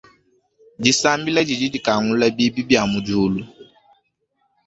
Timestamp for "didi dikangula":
1.47-2.25